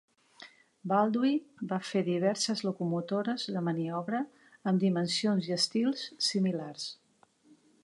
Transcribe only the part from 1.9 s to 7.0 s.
diverses locomotores de maniobra amb dimensions i estils similars.